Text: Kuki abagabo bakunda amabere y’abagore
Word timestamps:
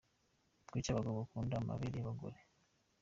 Kuki 0.69 0.87
abagabo 0.89 1.15
bakunda 1.19 1.53
amabere 1.57 1.95
y’abagore 1.97 2.37